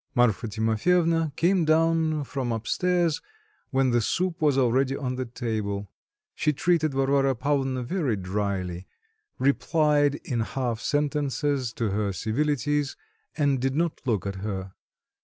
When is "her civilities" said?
11.91-12.97